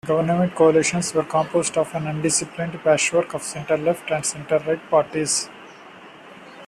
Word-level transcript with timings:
Governmental 0.03 0.49
coalitions 0.55 1.13
were 1.13 1.23
composed 1.23 1.77
of 1.77 1.93
an 1.93 2.07
undisciplined 2.07 2.73
patchwork 2.83 3.35
of 3.35 3.43
center-left 3.43 4.09
and 4.09 4.25
center-right 4.25 4.89
parties. 4.89 5.47